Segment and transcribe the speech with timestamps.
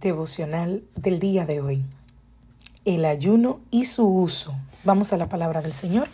[0.00, 1.84] Devocional del día de hoy.
[2.86, 4.56] El ayuno y su uso.
[4.82, 6.08] Vamos a la palabra del Señor.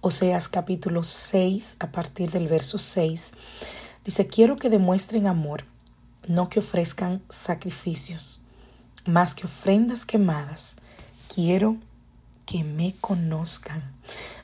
[0.00, 3.34] Oseas capítulo 6, a partir del verso 6.
[4.04, 5.62] Dice, quiero que demuestren amor,
[6.26, 8.40] no que ofrezcan sacrificios,
[9.06, 10.78] más que ofrendas quemadas.
[11.32, 11.76] Quiero
[12.48, 13.82] que me conozcan.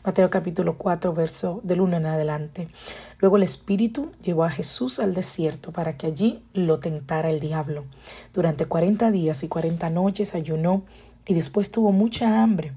[0.05, 2.69] Mateo capítulo 4, verso del 1 en adelante.
[3.19, 7.87] Luego el Espíritu llevó a Jesús al desierto para que allí lo tentara el diablo.
[8.35, 10.85] Durante 40 días y 40 noches ayunó
[11.25, 12.75] y después tuvo mucha hambre.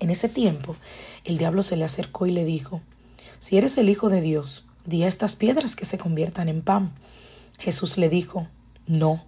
[0.00, 0.74] En ese tiempo,
[1.24, 2.80] el diablo se le acercó y le dijo,
[3.40, 6.94] Si eres el Hijo de Dios, di a estas piedras que se conviertan en pan.
[7.58, 8.48] Jesús le dijo,
[8.86, 9.22] No,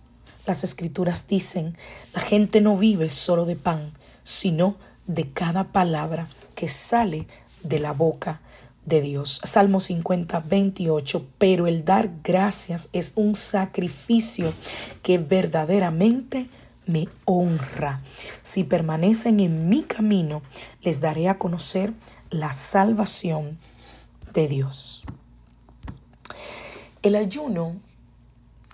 [0.46, 1.76] las escrituras dicen,
[2.14, 3.92] la gente no vive solo de pan,
[4.26, 4.74] sino
[5.06, 7.28] de cada palabra que sale
[7.62, 8.40] de la boca
[8.84, 9.40] de Dios.
[9.44, 11.26] Salmo 50, 28.
[11.38, 14.52] Pero el dar gracias es un sacrificio
[15.04, 16.48] que verdaderamente
[16.86, 18.02] me honra.
[18.42, 20.42] Si permanecen en mi camino,
[20.82, 21.92] les daré a conocer
[22.30, 23.58] la salvación
[24.34, 25.04] de Dios.
[27.02, 27.76] El ayuno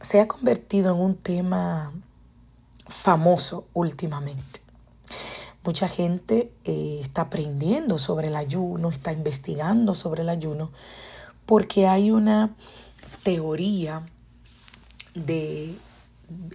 [0.00, 1.92] se ha convertido en un tema
[2.86, 4.61] famoso últimamente.
[5.64, 10.72] Mucha gente eh, está aprendiendo sobre el ayuno, está investigando sobre el ayuno,
[11.46, 12.56] porque hay una
[13.22, 14.06] teoría
[15.14, 15.74] de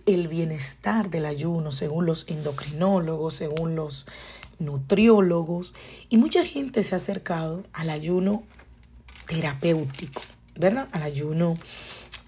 [0.06, 4.08] el bienestar del ayuno según los endocrinólogos, según los
[4.60, 5.76] nutriólogos,
[6.10, 8.44] y mucha gente se ha acercado al ayuno
[9.28, 10.22] terapéutico,
[10.56, 10.88] ¿verdad?
[10.92, 11.58] Al ayuno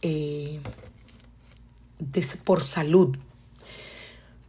[0.01, 0.61] eh,
[2.43, 3.17] por salud.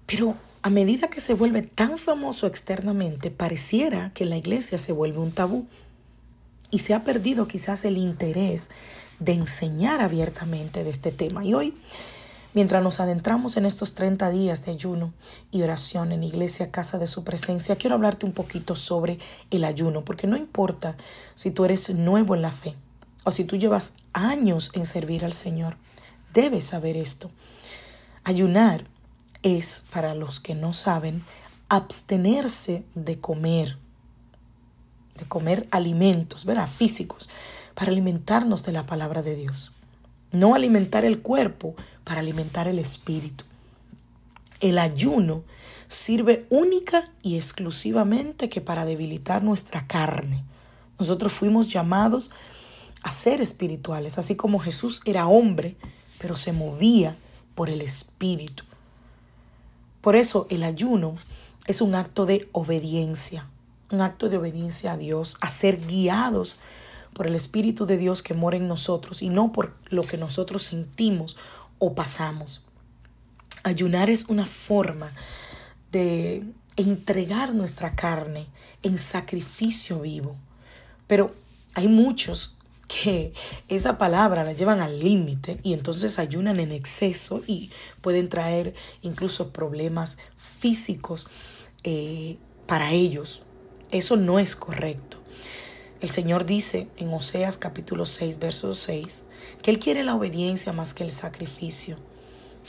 [0.06, 5.18] Pero a medida que se vuelve tan famoso externamente, pareciera que la iglesia se vuelve
[5.18, 5.66] un tabú
[6.70, 8.68] y se ha perdido quizás el interés
[9.18, 11.44] de enseñar abiertamente de este tema.
[11.44, 11.74] Y hoy,
[12.52, 15.14] mientras nos adentramos en estos 30 días de ayuno
[15.50, 19.18] y oración en Iglesia Casa de Su Presencia, quiero hablarte un poquito sobre
[19.50, 20.96] el ayuno, porque no importa
[21.34, 22.74] si tú eres nuevo en la fe
[23.24, 25.76] o si tú llevas años en servir al Señor,
[26.34, 27.30] debes saber esto.
[28.24, 28.84] Ayunar
[29.42, 31.22] es, para los que no saben,
[31.68, 33.78] abstenerse de comer,
[35.16, 36.68] de comer alimentos, ¿verdad?
[36.68, 37.30] Físicos,
[37.74, 39.72] para alimentarnos de la palabra de Dios.
[40.32, 41.74] No alimentar el cuerpo
[42.04, 43.44] para alimentar el espíritu.
[44.60, 45.42] El ayuno
[45.88, 50.44] sirve única y exclusivamente que para debilitar nuestra carne.
[50.98, 52.30] Nosotros fuimos llamados
[53.02, 55.76] a ser espirituales, así como Jesús era hombre,
[56.18, 57.16] pero se movía
[57.54, 58.64] por el espíritu.
[60.00, 61.14] Por eso el ayuno
[61.66, 63.48] es un acto de obediencia,
[63.90, 66.58] un acto de obediencia a Dios, a ser guiados
[67.12, 70.62] por el Espíritu de Dios que mora en nosotros y no por lo que nosotros
[70.62, 71.36] sentimos
[71.78, 72.64] o pasamos.
[73.62, 75.12] Ayunar es una forma
[75.92, 76.44] de
[76.76, 78.46] entregar nuestra carne
[78.82, 80.36] en sacrificio vivo.
[81.06, 81.34] Pero
[81.74, 82.56] hay muchos
[82.90, 83.32] que
[83.68, 87.70] esa palabra la llevan al límite y entonces ayunan en exceso y
[88.00, 91.28] pueden traer incluso problemas físicos
[91.84, 92.36] eh,
[92.66, 93.42] para ellos.
[93.92, 95.18] Eso no es correcto.
[96.00, 99.24] El Señor dice en Oseas capítulo 6, verso 6,
[99.62, 101.96] que Él quiere la obediencia más que el sacrificio.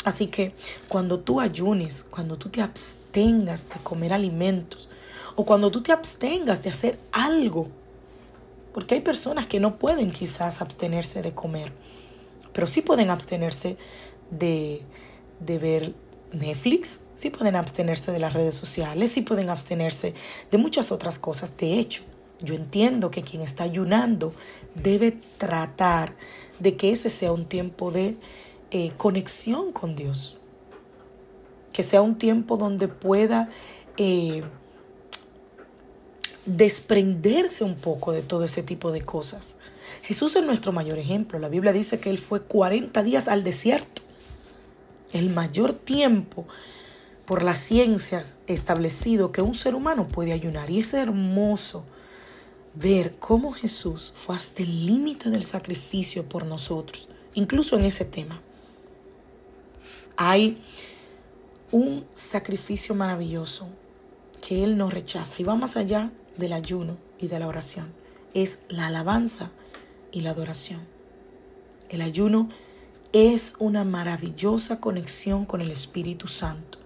[0.06, 0.54] Así que
[0.88, 4.88] cuando tú ayunes, cuando tú te abstengas de comer alimentos,
[5.36, 7.70] o cuando tú te abstengas de hacer algo
[8.74, 11.72] porque hay personas que no pueden quizás abstenerse de comer,
[12.54, 13.78] pero sí pueden abstenerse
[14.30, 14.82] de,
[15.40, 15.94] de ver
[16.32, 20.14] Netflix, sí pueden abstenerse de las redes sociales, sí pueden abstenerse
[20.50, 21.58] de muchas otras cosas.
[21.58, 22.04] De hecho,
[22.42, 24.34] yo entiendo que quien está ayunando
[24.76, 26.16] debe tratar
[26.60, 28.18] de que ese sea un tiempo de
[28.72, 30.38] eh, conexión con Dios,
[31.74, 33.50] que sea un tiempo donde pueda
[33.98, 34.44] eh,
[36.46, 39.56] desprenderse un poco de todo ese tipo de cosas.
[40.04, 41.40] Jesús es nuestro mayor ejemplo.
[41.40, 44.02] La Biblia dice que Él fue 40 días al desierto,
[45.14, 46.48] el mayor tiempo
[47.26, 50.70] por las ciencias establecido que un ser humano puede ayunar.
[50.70, 51.86] Y es hermoso
[52.74, 58.42] ver cómo Jesús fue hasta el límite del sacrificio por nosotros, incluso en ese tema.
[60.18, 60.62] Hay
[61.72, 63.68] un sacrificio maravilloso
[64.42, 66.12] que Él no rechaza y va más allá
[66.42, 67.94] del ayuno y de la oración.
[68.34, 69.52] Es la alabanza
[70.12, 70.82] y la adoración.
[71.90, 72.50] El ayuno
[73.14, 76.80] es una maravillosa conexión con el Espíritu Santo.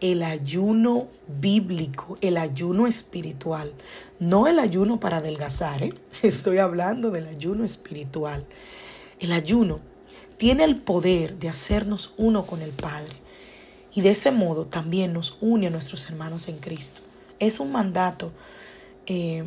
[0.00, 3.74] El ayuno bíblico, el ayuno espiritual,
[4.18, 5.92] no el ayuno para adelgazar, ¿eh?
[6.22, 8.46] estoy hablando del ayuno espiritual.
[9.18, 9.80] El ayuno
[10.38, 13.16] tiene el poder de hacernos uno con el Padre
[13.94, 17.02] y de ese modo también nos une a nuestros hermanos en Cristo.
[17.38, 18.32] Es un mandato
[19.12, 19.42] eh,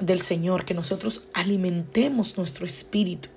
[0.00, 3.30] del Señor que nosotros alimentemos nuestro espíritu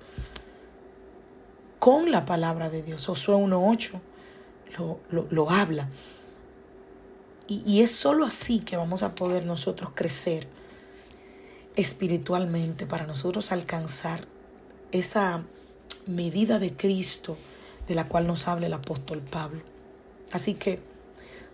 [1.78, 3.06] con la palabra de Dios.
[3.06, 3.98] Josué 1.8
[4.76, 5.88] lo, lo, lo, habla.
[7.48, 10.46] Y, y es sólo así que vamos a poder nosotros crecer
[11.74, 14.26] espiritualmente para nosotros alcanzar
[14.90, 15.42] esa
[16.06, 17.38] medida de Cristo
[17.88, 19.62] de la cual nos habla el apóstol Pablo.
[20.32, 20.80] Así que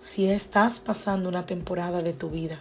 [0.00, 2.60] si estás pasando una temporada de tu vida,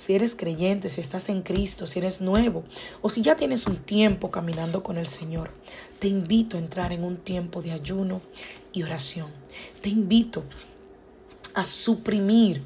[0.00, 2.64] si eres creyente, si estás en Cristo, si eres nuevo
[3.02, 5.50] o si ya tienes un tiempo caminando con el Señor,
[5.98, 8.22] te invito a entrar en un tiempo de ayuno
[8.72, 9.30] y oración.
[9.82, 10.42] Te invito
[11.52, 12.64] a suprimir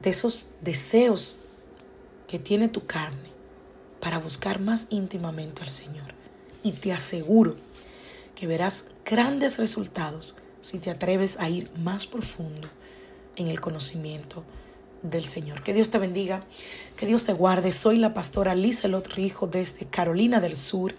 [0.00, 1.40] de esos deseos
[2.26, 3.28] que tiene tu carne
[4.00, 6.14] para buscar más íntimamente al Señor.
[6.62, 7.56] Y te aseguro
[8.34, 12.70] que verás grandes resultados si te atreves a ir más profundo
[13.36, 14.44] en el conocimiento
[15.04, 15.62] del Señor.
[15.62, 16.42] Que Dios te bendiga,
[16.96, 17.70] que Dios te guarde.
[17.70, 20.94] Soy la pastora Lizelot Rijo desde Carolina del Sur,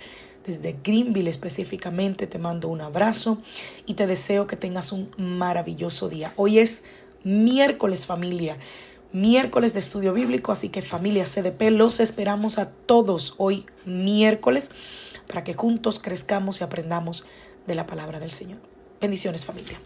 [0.45, 2.27] desde Greenville específicamente.
[2.27, 3.41] Te mando un abrazo
[3.85, 6.31] y te deseo que tengas un maravilloso día.
[6.37, 6.85] Hoy es
[7.23, 8.57] miércoles familia,
[9.11, 14.71] miércoles de estudio bíblico, así que familia CDP, los esperamos a todos hoy miércoles
[15.27, 17.25] para que juntos crezcamos y aprendamos
[17.65, 18.59] de la palabra del Señor.
[19.01, 19.79] Bendiciones familia.